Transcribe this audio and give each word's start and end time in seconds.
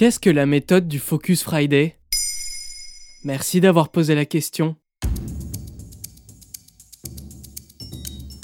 Qu'est-ce 0.00 0.18
que 0.18 0.30
la 0.30 0.46
méthode 0.46 0.88
du 0.88 0.98
Focus 0.98 1.42
Friday? 1.42 1.94
Merci 3.22 3.60
d'avoir 3.60 3.90
posé 3.90 4.14
la 4.14 4.24
question. 4.24 4.76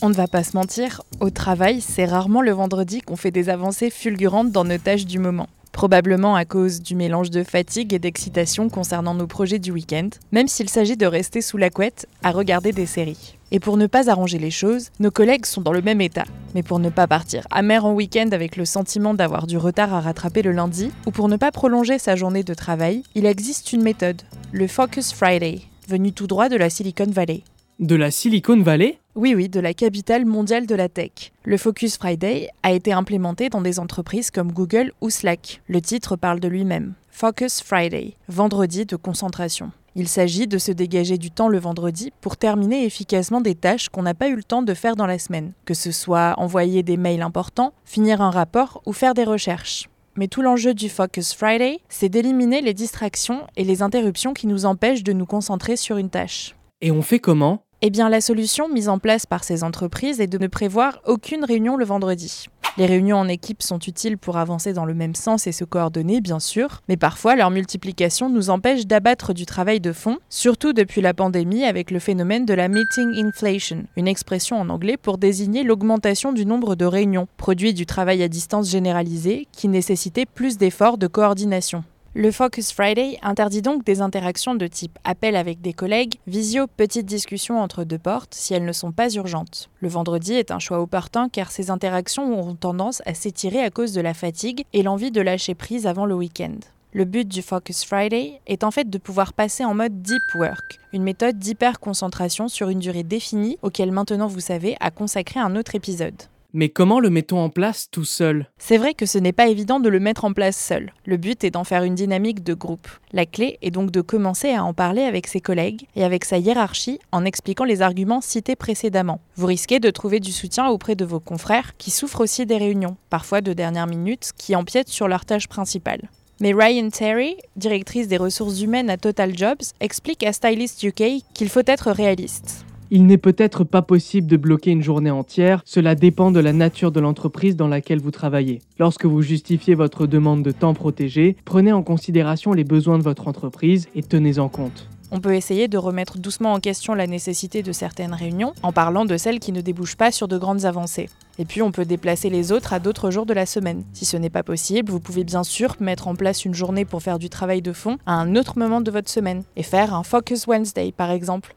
On 0.03 0.11
ne 0.11 0.15
va 0.15 0.27
pas 0.27 0.45
se 0.45 0.55
mentir, 0.55 1.01
au 1.21 1.31
travail, 1.31 1.81
c'est 1.81 2.05
rarement 2.05 2.43
le 2.43 2.51
vendredi 2.51 3.01
qu'on 3.01 3.17
fait 3.17 3.31
des 3.31 3.49
avancées 3.49 3.89
fulgurantes 3.89 4.53
dans 4.53 4.65
nos 4.65 4.77
tâches 4.77 5.07
du 5.07 5.19
moment. 5.19 5.49
Probablement 5.77 6.35
à 6.35 6.47
cause 6.47 6.81
du 6.81 6.95
mélange 6.95 7.29
de 7.29 7.45
fatigue 7.45 7.93
et 7.93 7.99
d'excitation 7.99 8.71
concernant 8.71 9.13
nos 9.13 9.27
projets 9.27 9.59
du 9.59 9.73
week-end, 9.73 10.09
même 10.33 10.49
s'il 10.49 10.71
s'agit 10.71 10.97
de 10.97 11.05
rester 11.05 11.43
sous 11.43 11.59
la 11.59 11.69
couette 11.69 12.09
à 12.23 12.31
regarder 12.31 12.73
des 12.73 12.87
séries. 12.87 13.37
Et 13.51 13.61
pour 13.61 13.77
ne 13.77 13.87
pas 13.87 14.09
arranger 14.09 14.39
les 14.39 14.51
choses, 14.51 14.89
nos 15.01 15.11
collègues 15.11 15.45
sont 15.45 15.61
dans 15.61 15.75
le 15.75 15.83
même 15.83 16.01
état. 16.01 16.25
Mais 16.55 16.63
pour 16.63 16.79
ne 16.79 16.89
pas 16.89 17.07
partir 17.07 17.47
amer 17.51 17.85
en 17.85 17.93
week-end 17.93 18.31
avec 18.33 18.57
le 18.57 18.65
sentiment 18.65 19.13
d'avoir 19.13 19.47
du 19.47 19.59
retard 19.59 19.93
à 19.93 20.01
rattraper 20.01 20.41
le 20.41 20.53
lundi, 20.53 20.93
ou 21.05 21.11
pour 21.11 21.29
ne 21.29 21.37
pas 21.37 21.53
prolonger 21.53 21.99
sa 21.99 22.17
journée 22.17 22.43
de 22.43 22.55
travail, 22.55 23.03
il 23.15 23.27
existe 23.27 23.75
une 23.75 23.83
méthode, 23.83 24.23
le 24.53 24.69
Focus 24.69 25.13
Friday, 25.13 25.61
venu 25.91 26.11
tout 26.15 26.27
droit 26.27 26.49
de 26.49 26.57
la 26.57 26.71
Silicon 26.71 27.11
Valley. 27.11 27.43
De 27.81 27.97
la 27.97 28.11
Silicon 28.11 28.63
Valley? 28.63 28.99
Oui, 29.17 29.35
oui, 29.35 29.49
de 29.49 29.61
la 29.61 29.73
capitale 29.73 30.27
mondiale 30.27 30.67
de 30.67 30.75
la 30.75 30.91
tech. 30.91 31.33
Le 31.47 31.57
Focus 31.57 31.97
Friday 31.97 32.51
a 32.63 32.73
été 32.73 32.93
implémenté 32.93 33.49
dans 33.49 33.63
des 33.63 33.79
entreprises 33.79 34.31
comme 34.31 34.53
Google 34.53 34.93
ou 35.01 35.09
Slack. 35.09 35.63
Le 35.69 35.81
titre 35.81 36.17
parle 36.17 36.39
de 36.39 36.49
lui-même. 36.49 36.93
Focus 37.09 37.63
Friday, 37.63 38.13
vendredi 38.29 38.85
de 38.85 38.95
concentration. 38.95 39.73
Il 39.95 40.07
s'agit 40.07 40.47
de 40.47 40.59
se 40.59 40.71
dégager 40.71 41.17
du 41.17 41.31
temps 41.31 41.49
le 41.49 41.59
vendredi 41.59 42.13
pour 42.21 42.37
terminer 42.37 42.85
efficacement 42.85 43.41
des 43.41 43.55
tâches 43.55 43.89
qu'on 43.89 44.03
n'a 44.03 44.13
pas 44.13 44.29
eu 44.29 44.37
le 44.37 44.45
temps 44.45 44.61
de 44.61 44.75
faire 44.75 44.97
dans 44.97 45.07
la 45.07 45.19
semaine, 45.19 45.55
que 45.65 45.73
ce 45.73 45.93
soit 45.93 46.35
envoyer 46.37 46.83
des 46.83 46.99
mails 46.99 47.23
importants, 47.23 47.73
finir 47.87 48.21
un 48.21 48.31
rapport 48.31 48.83
ou 48.85 48.93
faire 48.93 49.15
des 49.15 49.25
recherches. 49.25 49.89
Mais 50.17 50.29
tout 50.29 50.43
l'enjeu 50.43 50.75
du 50.75 50.91
Focus 50.91 51.33
Friday, 51.33 51.81
c'est 51.89 52.11
d'éliminer 52.11 52.61
les 52.61 52.75
distractions 52.75 53.47
et 53.57 53.65
les 53.65 53.81
interruptions 53.81 54.35
qui 54.35 54.47
nous 54.47 54.67
empêchent 54.67 55.05
de 55.05 55.15
nous 55.15 55.25
concentrer 55.25 55.77
sur 55.77 55.97
une 55.97 56.11
tâche. 56.11 56.55
Et 56.83 56.91
on 56.91 57.01
fait 57.01 57.19
comment? 57.19 57.63
Eh 57.83 57.91
bien, 57.91 58.09
la 58.09 58.23
solution 58.23 58.71
mise 58.71 58.89
en 58.89 58.99
place 58.99 59.27
par 59.27 59.45
ces 59.45 59.63
entreprises 59.63 60.19
est 60.23 60.27
de 60.27 60.39
ne 60.39 60.47
prévoir 60.47 60.99
aucune 61.05 61.45
réunion 61.45 61.77
le 61.77 61.85
vendredi. 61.85 62.47
Les 62.79 62.87
réunions 62.87 63.19
en 63.19 63.29
équipe 63.29 63.63
sont 63.63 63.79
utiles 63.79 64.17
pour 64.17 64.39
avancer 64.39 64.73
dans 64.73 64.87
le 64.87 64.95
même 64.95 65.15
sens 65.15 65.47
et 65.47 65.53
se 65.53 65.65
coordonner, 65.65 66.23
bien 66.23 66.41
sûr, 66.41 66.81
mais 66.89 66.97
parfois 66.97 67.37
leur 67.37 67.51
multiplication 67.51 68.31
nous 68.31 68.49
empêche 68.49 68.87
d'abattre 68.87 69.35
du 69.35 69.45
travail 69.45 69.81
de 69.81 69.93
fond, 69.93 70.19
surtout 70.31 70.73
depuis 70.73 71.03
la 71.03 71.13
pandémie 71.13 71.65
avec 71.65 71.91
le 71.91 71.99
phénomène 71.99 72.47
de 72.47 72.55
la 72.55 72.69
meeting 72.69 73.15
inflation, 73.23 73.85
une 73.97 74.09
expression 74.09 74.59
en 74.59 74.71
anglais 74.71 74.97
pour 74.97 75.19
désigner 75.19 75.63
l'augmentation 75.63 76.33
du 76.33 76.47
nombre 76.47 76.77
de 76.77 76.87
réunions, 76.87 77.29
produit 77.37 77.75
du 77.75 77.85
travail 77.85 78.23
à 78.23 78.29
distance 78.29 78.71
généralisé 78.71 79.49
qui 79.53 79.69
nécessitait 79.69 80.27
plus 80.27 80.57
d'efforts 80.57 80.97
de 80.97 81.09
coordination. 81.09 81.85
Le 82.19 82.33
Focus 82.33 82.73
Friday 82.73 83.19
interdit 83.21 83.61
donc 83.61 83.85
des 83.85 84.01
interactions 84.01 84.55
de 84.55 84.67
type 84.67 84.99
appel 85.05 85.37
avec 85.37 85.61
des 85.61 85.75
collègues, 85.75 86.15
visio, 86.27 86.67
petite 86.67 87.05
discussion 87.05 87.61
entre 87.61 87.85
deux 87.85 87.99
portes 87.99 88.33
si 88.33 88.55
elles 88.55 88.65
ne 88.65 88.73
sont 88.73 88.91
pas 88.91 89.11
urgentes. 89.11 89.69
Le 89.81 89.91
vendredi 89.91 90.33
est 90.33 90.51
un 90.51 90.59
choix 90.59 90.81
opportun 90.81 91.29
car 91.29 91.51
ces 91.51 91.71
interactions 91.71 92.39
auront 92.39 92.55
tendance 92.55 93.03
à 93.05 93.13
s'étirer 93.13 93.61
à 93.63 93.69
cause 93.69 93.93
de 93.93 94.01
la 94.01 94.15
fatigue 94.15 94.65
et 94.73 94.83
l'envie 94.83 95.11
de 95.11 95.21
lâcher 95.21 95.55
prise 95.55 95.87
avant 95.87 96.07
le 96.07 96.15
week-end. 96.15 96.57
Le 96.95 97.05
but 97.05 97.29
du 97.29 97.43
Focus 97.43 97.85
Friday 97.85 98.41
est 98.47 98.65
en 98.65 98.71
fait 98.71 98.89
de 98.89 98.97
pouvoir 98.97 99.35
passer 99.35 99.67
en 99.67 99.75
mode 99.75 100.01
deep 100.01 100.23
work, 100.37 100.79
une 100.95 101.03
méthode 101.03 101.39
d'hyper-concentration 101.39 102.49
sur 102.49 102.71
une 102.71 102.79
durée 102.79 103.03
définie 103.03 103.59
auquel 103.61 103.93
maintenant 103.93 104.27
vous 104.27 104.41
savez 104.41 104.75
à 104.81 104.91
consacrer 104.91 105.39
un 105.39 105.55
autre 105.55 105.75
épisode. 105.75 106.23
Mais 106.59 106.71
comment 106.71 107.01
le 107.01 107.11
mettons 107.11 107.41
en 107.41 107.51
place 107.51 107.89
tout 107.91 108.07
seul? 108.07 108.47
C'est 108.57 108.79
vrai 108.79 108.95
que 108.95 109.05
ce 109.05 109.19
n'est 109.19 109.35
pas 109.35 109.49
évident 109.49 109.79
de 109.79 109.91
le 109.91 110.01
mettre 110.01 110.25
en 110.25 110.33
place 110.33 110.57
seul. 110.57 110.95
Le 111.05 111.19
but 111.19 111.45
est 111.45 111.51
d'en 111.51 111.65
faire 111.65 111.83
une 111.83 111.95
dynamique 111.95 112.43
de 112.43 112.55
groupe. 112.55 112.89
La 113.13 113.27
clé 113.27 113.59
est 113.61 113.71
donc 113.71 113.91
de 113.91 114.01
commencer 114.01 114.55
à 114.55 114.65
en 114.65 114.73
parler 114.73 115.03
avec 115.03 115.27
ses 115.27 115.43
collègues 115.43 115.87
et 115.97 116.03
avec 116.03 116.25
sa 116.25 116.39
hiérarchie 116.39 116.99
en 117.13 117.27
expliquant 117.27 117.65
les 117.65 117.83
arguments 117.83 118.23
cités 118.23 118.57
précédemment. 118.57 119.21
Vous 119.35 119.45
risquez 119.45 119.81
de 119.81 119.91
trouver 119.91 120.19
du 120.19 120.33
soutien 120.33 120.69
auprès 120.69 120.95
de 120.95 121.05
vos 121.05 121.21
confrères 121.21 121.77
qui 121.77 121.91
souffrent 121.91 122.23
aussi 122.23 122.47
des 122.47 122.57
réunions, 122.57 122.97
parfois 123.11 123.43
de 123.43 123.53
dernière 123.53 123.87
minute, 123.87 124.31
qui 124.39 124.57
empiètent 124.57 124.89
sur 124.89 125.09
leur 125.09 125.27
tâche 125.27 125.49
principale. 125.49 126.09
Mais 126.41 126.55
Ryan 126.55 126.89
Terry, 126.89 127.37
directrice 127.57 128.09
des 128.09 128.17
ressources 128.17 128.63
humaines 128.63 128.89
à 128.89 128.97
Total 128.97 129.37
Jobs, 129.37 129.61
explique 129.81 130.23
à 130.23 130.33
Stylist 130.33 130.83
UK 130.83 131.23
qu'il 131.35 131.51
faut 131.51 131.61
être 131.67 131.91
réaliste. 131.91 132.65
Il 132.89 133.07
n'est 133.07 133.19
peut-être 133.19 133.65
pas 133.65 133.83
possible 133.83 134.29
de 134.29 134.37
bloquer 134.37 134.71
une 134.71 134.83
journée 134.83 135.11
entière, 135.11 135.63
cela 135.65 135.97
dépend 135.97 136.31
de 136.31 136.39
la 136.39 136.53
nature 136.53 136.93
de 136.93 137.01
l'entreprise 137.01 137.57
dans 137.57 137.67
laquelle 137.67 138.01
vous 138.01 138.13
travaillez. 138.13 138.61
Lorsque 138.79 139.07
vous 139.07 139.23
justifiez 139.23 139.75
votre 139.75 140.07
demande 140.07 140.45
de 140.45 140.53
temps 140.53 140.73
protégé, 140.73 141.37
prenez 141.45 141.73
en 141.73 141.83
considération 141.83 142.53
les 142.53 142.63
besoins 142.63 142.99
de 142.99 143.03
votre 143.03 143.27
entreprise 143.27 143.89
et 143.97 144.03
tenez-en 144.03 144.49
compte. 144.49 144.89
On 145.11 145.21
peut 145.21 145.35
essayer 145.35 145.67
de 145.67 145.79
remettre 145.79 146.19
doucement 146.19 146.53
en 146.53 146.61
question 146.61 146.95
la 146.95 147.09
nécessité 147.09 147.65
de 147.65 147.73
certaines 147.73 148.15
réunions 148.15 148.55
en 148.63 148.73
parlant 148.73 149.05
de 149.05 149.17
celles 149.17 149.41
qui 149.41 149.53
ne 149.53 149.61
débouchent 149.61 149.97
pas 149.97 150.13
sur 150.13 150.29
de 150.29 150.39
grandes 150.39 150.65
avancées. 150.65 151.09
Et 151.39 151.45
puis 151.45 151.63
on 151.63 151.73
peut 151.73 151.85
déplacer 151.85 152.31
les 152.31 152.53
autres 152.53 152.73
à 152.73 152.79
d'autres 152.79 153.11
jours 153.11 153.27
de 153.27 153.35
la 153.35 153.47
semaine. 153.47 153.85
Si 153.93 154.05
ce 154.05 154.17
n'est 154.17 154.31
pas 154.31 154.43
possible, 154.43 154.91
vous 154.91 155.01
pouvez 155.01 155.25
bien 155.25 155.45
sûr 155.45 155.75
mettre 155.81 156.07
en 156.07 156.15
place 156.15 156.45
une 156.45 156.55
journée 156.55 156.85
pour 156.85 157.03
faire 157.03 157.19
du 157.19 157.31
travail 157.31 157.63
de 157.63 157.73
fond 157.73 157.99
à 158.07 158.15
un 158.15 158.37
autre 158.37 158.59
moment 158.59 158.81
de 158.81 158.91
votre 158.93 159.11
semaine 159.11 159.43
et 159.57 159.65
faire 159.65 159.93
un 159.93 160.05
Focus 160.05 160.47
Wednesday 160.47 160.93
par 160.93 161.11
exemple. 161.11 161.57